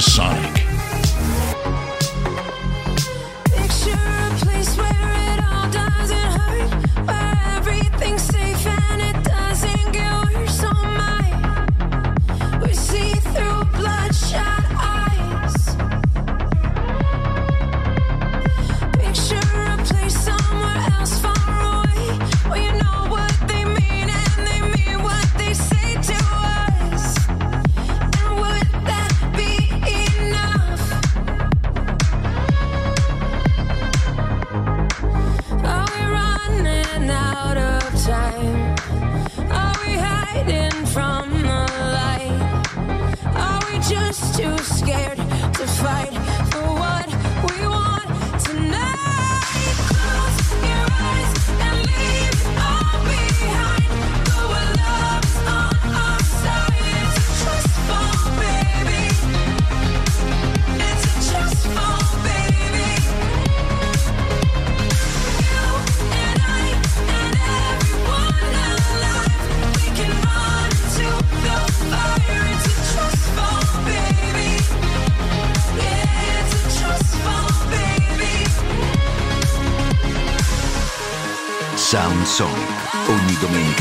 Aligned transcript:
Son. 0.00 0.49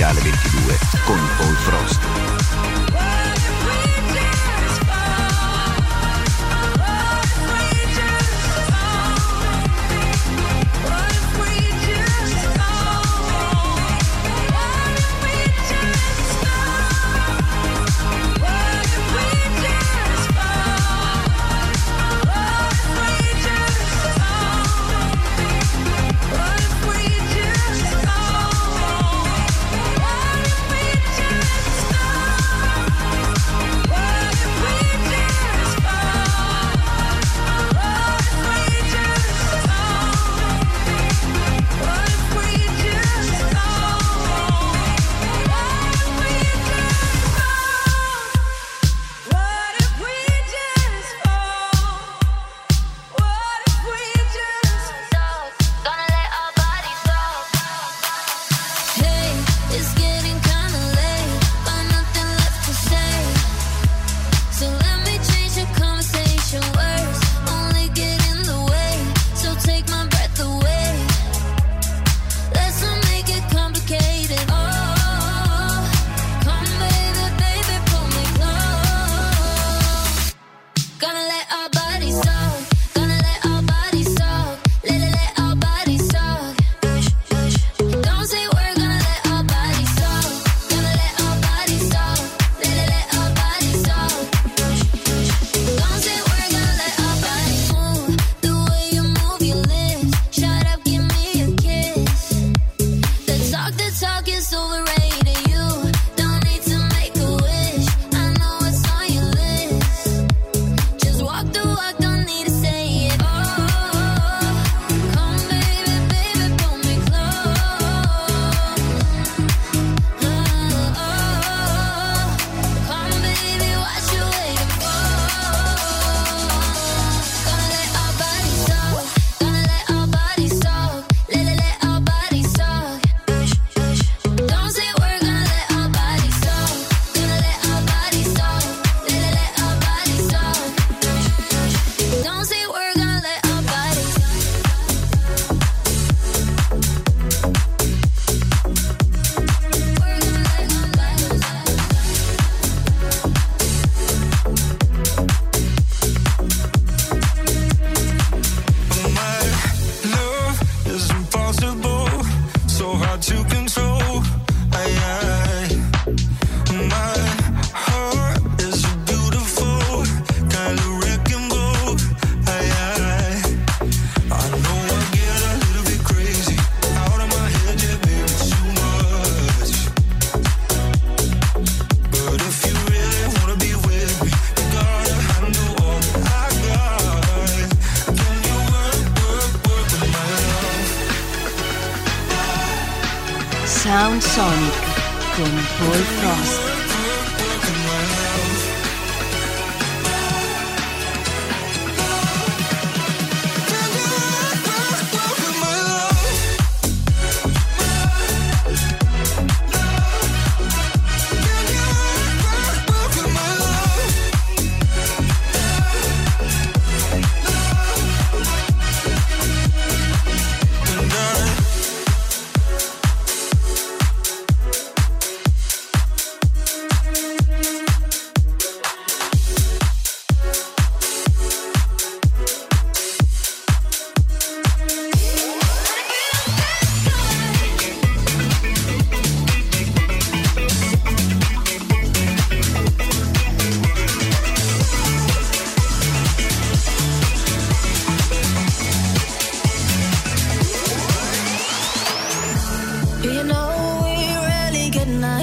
Italia 0.10 0.24
22 0.24 0.80
con 1.06 1.20
Paul 1.38 1.56
Frost. 1.58 1.99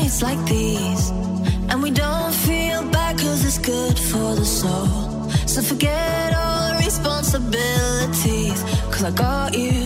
nights 0.06 0.22
like 0.22 0.44
these. 0.46 1.10
And 1.68 1.82
we 1.82 1.90
don't 1.90 2.32
feel 2.32 2.82
bad 2.90 3.18
cause 3.18 3.44
it's 3.44 3.58
good 3.58 3.98
for 3.98 4.36
the 4.36 4.44
soul. 4.44 5.30
So 5.46 5.62
forget 5.62 6.32
all 6.34 6.76
responsibilities. 6.78 8.62
Cause 8.92 9.04
I 9.04 9.10
got 9.10 9.58
you. 9.58 9.85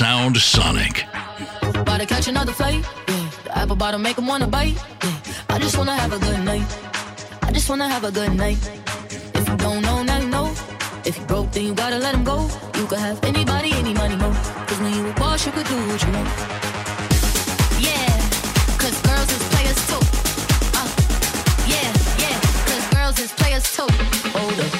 Sound 0.00 0.38
Sonic. 0.38 1.04
About 1.60 2.00
to 2.00 2.06
catch 2.06 2.26
another. 2.26 2.54
Yeah. 2.58 2.80
The 3.44 3.58
apple 3.58 3.76
bottom 3.76 4.00
make 4.00 4.16
wanna 4.16 4.46
bite. 4.46 4.76
Yeah. 5.04 5.18
I 5.50 5.58
just 5.58 5.76
wanna 5.76 5.94
have 5.94 6.14
a 6.14 6.18
good 6.18 6.42
night. 6.42 6.64
I 7.42 7.52
just 7.52 7.68
wanna 7.68 7.86
have 7.86 8.04
a 8.04 8.10
good 8.10 8.34
night. 8.34 8.56
If 9.10 9.46
you 9.46 9.56
don't 9.58 9.82
know, 9.82 10.02
now 10.02 10.18
you 10.18 10.28
know. 10.28 10.54
If 11.04 11.18
you 11.18 11.24
broke, 11.26 11.52
then 11.52 11.66
you 11.66 11.74
gotta 11.74 11.98
let 11.98 12.14
him 12.14 12.24
go. 12.24 12.48
You 12.78 12.86
could 12.86 12.98
have 12.98 13.22
anybody, 13.24 13.72
any 13.72 13.92
money, 13.92 14.16
mo. 14.16 14.32
Cause 14.66 14.80
when 14.80 14.94
you 14.94 15.06
a 15.06 15.12
boss, 15.20 15.44
you 15.44 15.52
could 15.52 15.66
do 15.66 15.76
what 15.76 16.02
you 16.02 16.12
want. 16.16 16.28
Yeah, 17.78 18.08
cause 18.80 18.96
girls 19.04 19.30
is 19.36 19.42
players 19.52 19.80
too. 19.90 20.02
Uh, 20.80 20.88
yeah, 21.74 21.90
yeah, 22.24 22.40
cause 22.68 22.86
girls 22.94 23.18
is 23.20 23.32
players 23.32 23.66
too. 23.76 23.88
Hold 24.32 24.60
up. 24.60 24.79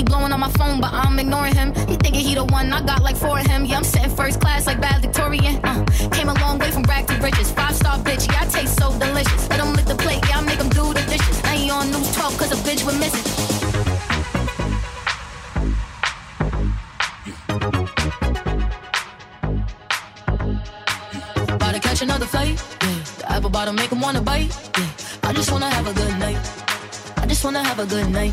He 0.00 0.04
blowing 0.04 0.32
on 0.32 0.40
my 0.40 0.48
phone, 0.52 0.80
but 0.80 0.94
I'm 0.94 1.18
ignoring 1.18 1.54
him. 1.54 1.74
He 1.86 1.94
thinking 1.96 2.24
he 2.24 2.34
the 2.34 2.46
one, 2.46 2.72
I 2.72 2.80
got 2.80 3.02
like 3.02 3.16
four 3.16 3.38
of 3.38 3.44
him. 3.44 3.66
Yeah, 3.66 3.76
I'm 3.76 3.84
sitting 3.84 4.08
first 4.08 4.40
class 4.40 4.66
like 4.66 4.80
bad 4.80 5.02
Victorian. 5.02 5.60
Uh, 5.62 5.84
came 6.10 6.30
a 6.30 6.32
long 6.40 6.58
way 6.58 6.70
from 6.70 6.84
brag 6.84 7.06
to 7.08 7.14
riches. 7.16 7.52
Five 7.52 7.76
star 7.76 7.98
bitch, 7.98 8.26
yeah, 8.32 8.40
I 8.40 8.46
taste 8.46 8.78
so 8.78 8.98
delicious. 8.98 9.50
Let 9.50 9.60
him 9.60 9.74
lick 9.74 9.84
the 9.84 9.96
plate, 9.96 10.24
yeah, 10.26 10.38
I 10.38 10.40
make 10.40 10.58
him 10.58 10.70
do 10.70 10.94
the 10.94 11.02
dishes. 11.02 11.42
Now 11.42 11.50
he 11.50 11.68
on 11.68 11.90
news 11.90 12.16
12 12.16 12.38
cause 12.38 12.50
a 12.50 12.56
bitch 12.64 12.82
we're 12.86 12.98
missing. 12.98 13.26
About 21.56 21.74
to 21.74 21.80
catch 21.80 22.00
another 22.00 22.24
flight. 22.24 22.56
Yeah. 22.82 23.04
The 23.18 23.32
apple 23.32 23.50
bottom 23.50 23.76
make 23.76 23.92
him 23.92 24.00
wanna 24.00 24.22
bite. 24.22 24.48
Yeah. 24.78 24.88
I 25.24 25.34
just 25.34 25.52
wanna 25.52 25.68
have 25.68 25.86
a 25.86 25.92
good 25.92 26.18
night. 26.18 26.40
I 27.18 27.26
just 27.26 27.44
wanna 27.44 27.62
have 27.62 27.78
a 27.78 27.84
good 27.84 28.08
night. 28.08 28.32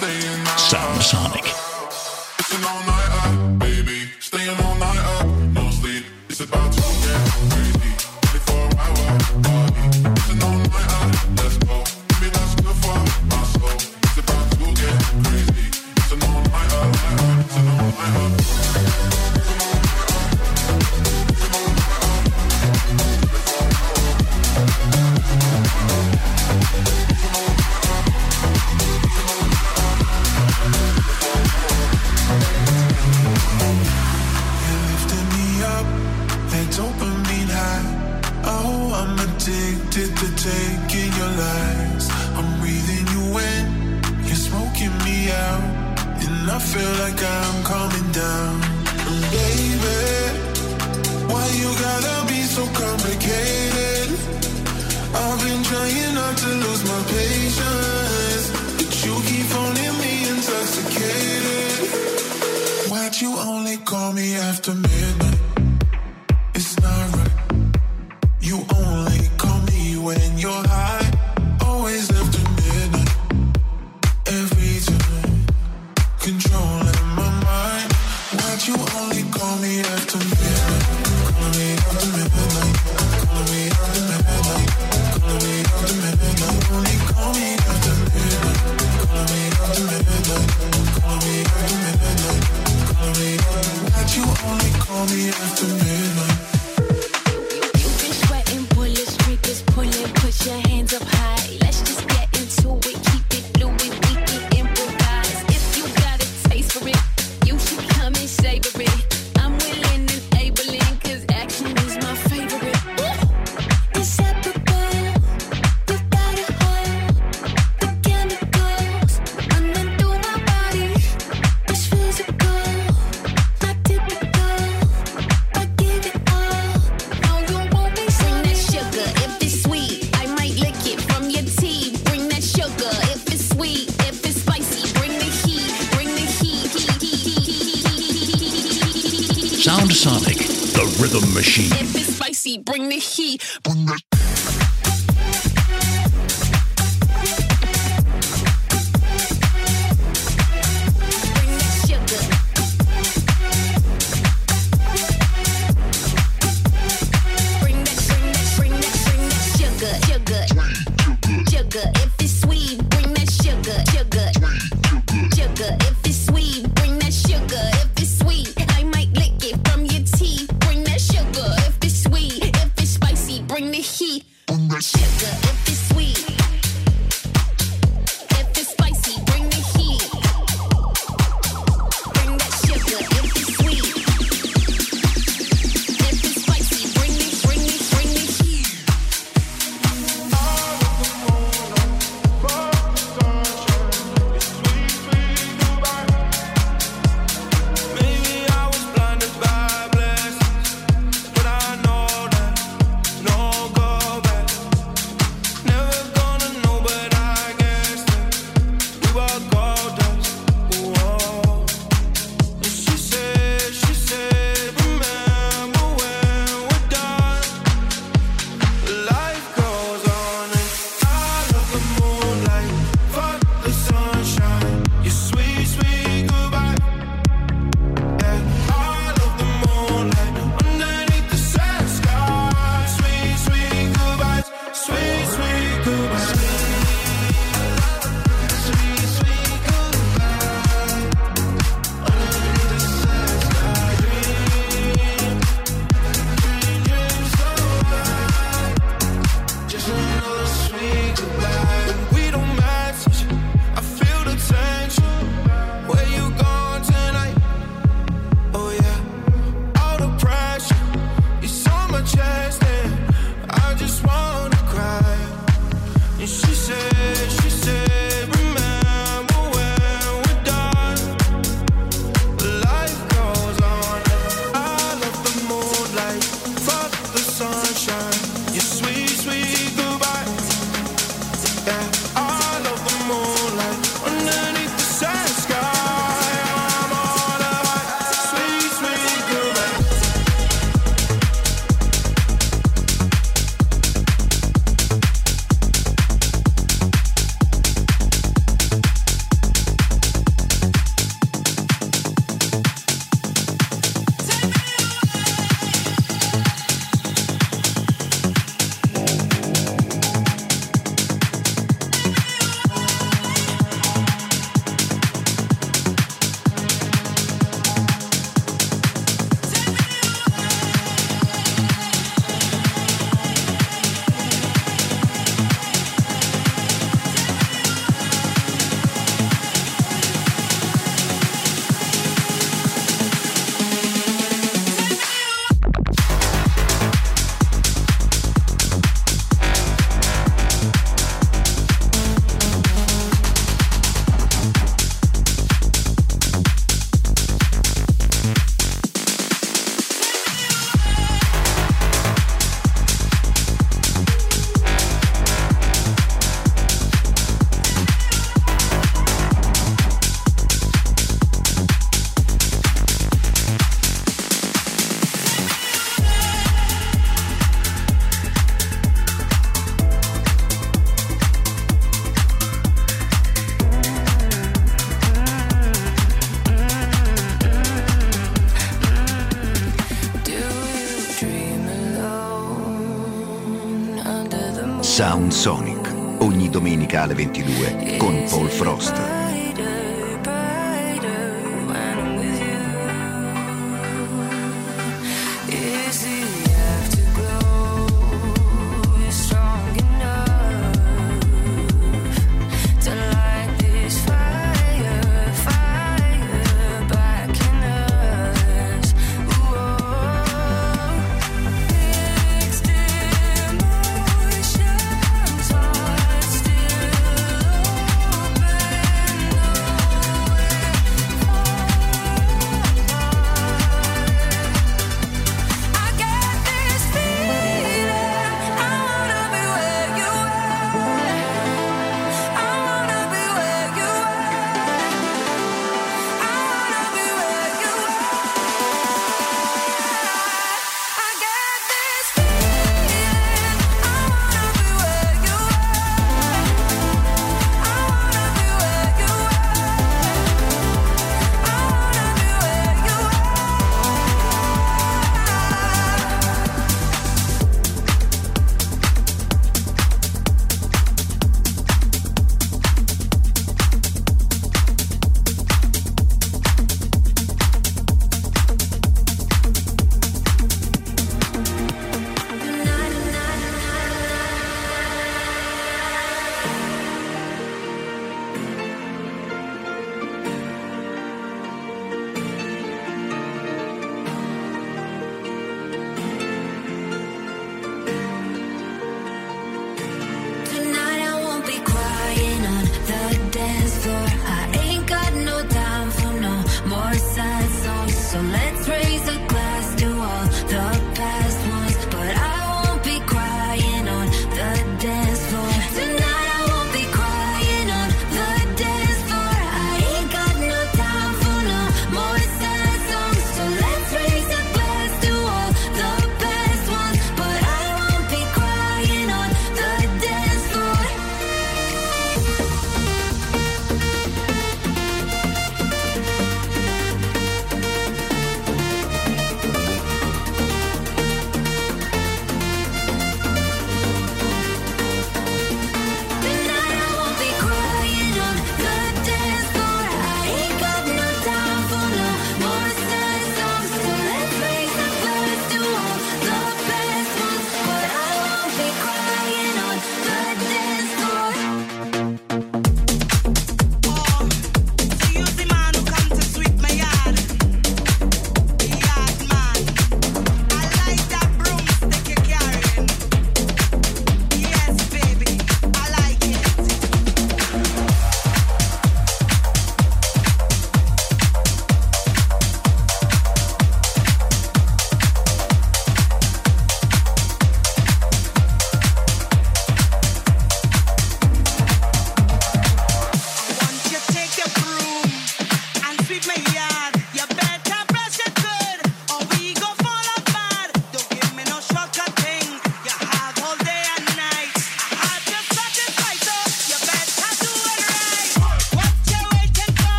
This 0.00 0.26
time 0.26 0.45
Why'd 94.46 94.62
only 94.62 94.78
call 94.78 95.06
me 95.06 95.28
after 95.30 95.66
midnight? 95.66 95.85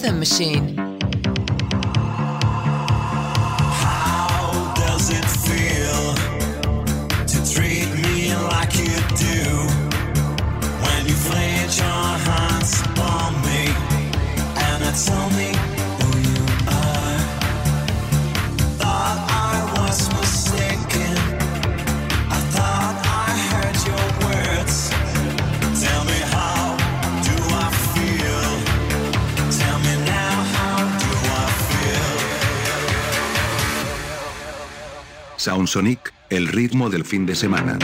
Rhythm 0.00 0.18
machine. 0.20 0.67
Feel? 35.38 35.48
Sound 35.48 35.68
Sonic, 35.68 36.12
el 36.30 36.48
ritmo 36.48 36.90
del 36.90 37.04
fin 37.04 37.24
de 37.24 37.34
semana. 37.34 37.78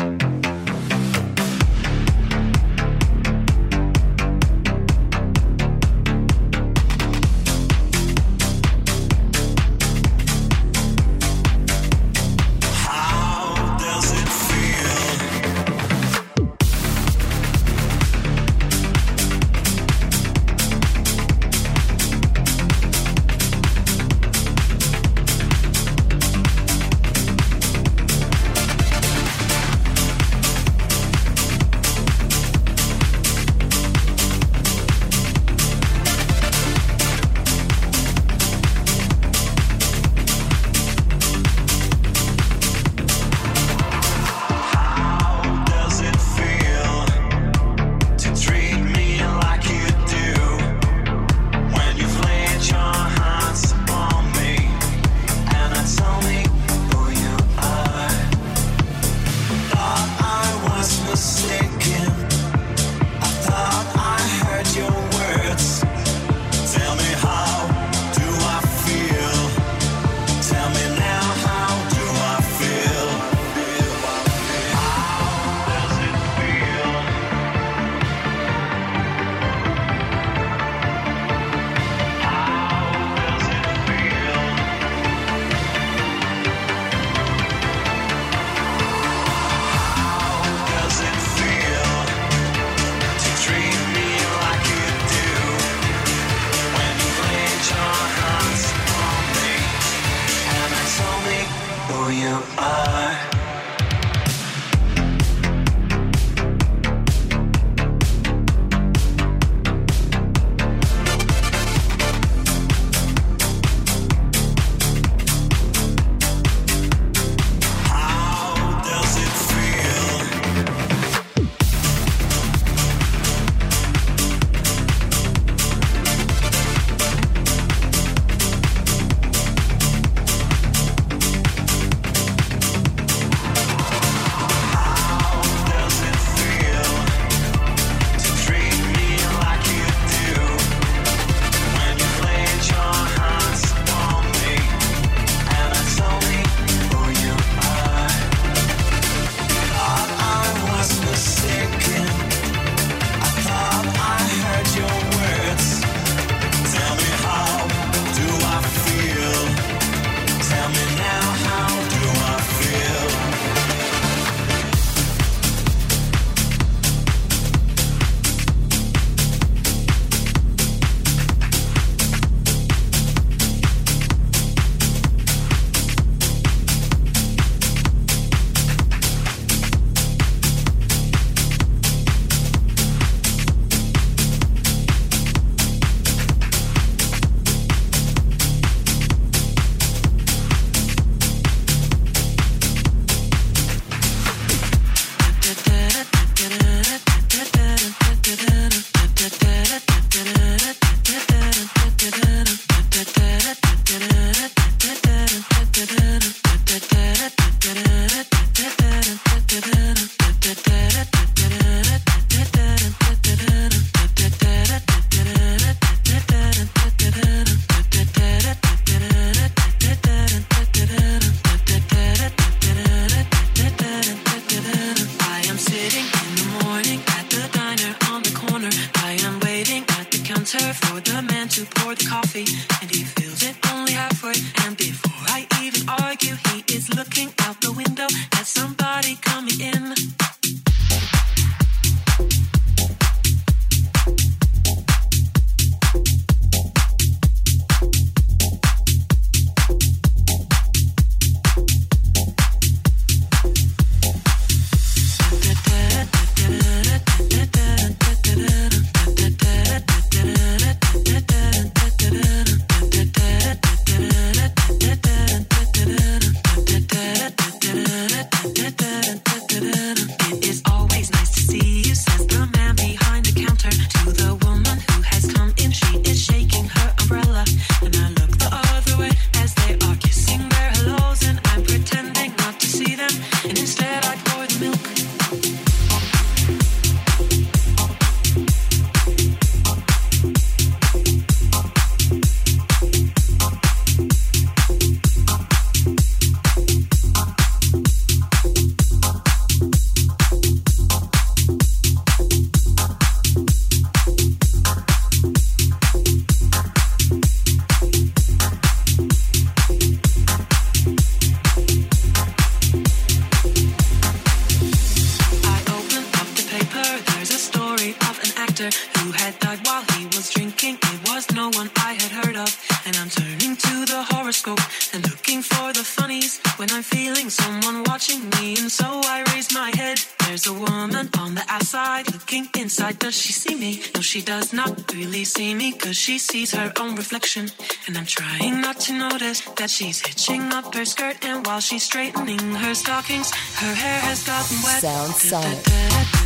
She 335.95 336.19
sees 336.19 336.53
her 336.53 336.73
own 336.81 336.97
reflection. 336.97 337.51
And 337.87 337.97
I'm 337.97 338.07
trying 338.07 338.61
not 338.61 338.81
to 338.81 338.93
notice 338.93 339.41
that 339.57 339.71
she's 339.71 340.01
hitching 340.01 340.53
up 340.53 340.75
her 340.75 340.85
skirt. 340.85 341.25
And 341.25 341.47
while 341.47 341.61
she's 341.61 341.85
straightening 341.85 342.55
her 342.55 342.75
stockings, 342.75 343.31
her 343.33 343.75
hair 343.75 344.01
has 344.01 344.25
gotten 344.25 344.57
wet. 344.63 344.81
Sound 344.81 345.15
Sonic. 345.15 346.24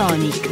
Sonic 0.00 0.49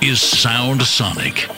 is 0.00 0.20
Sound 0.20 0.82
Sonic. 0.82 1.57